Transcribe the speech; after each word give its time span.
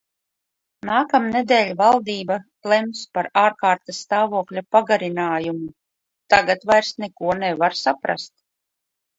Nākamnedēļ 0.87 1.67
valdība 1.81 2.37
lems 2.73 3.03
par 3.17 3.29
ārkārtas 3.43 3.99
stāvokļa 4.07 4.65
pagarinājumu... 4.77 5.71
tagad 6.37 6.69
vairs 6.73 6.93
neko 7.05 7.37
nevar 7.45 7.79
saprast. 7.85 8.35